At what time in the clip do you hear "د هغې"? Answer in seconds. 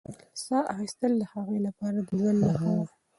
1.17-1.57